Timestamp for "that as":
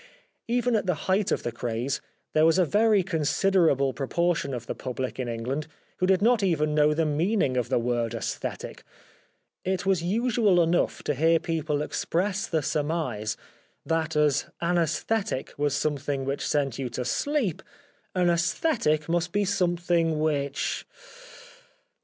13.85-14.45